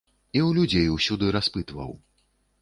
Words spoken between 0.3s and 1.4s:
І ў людзей усюды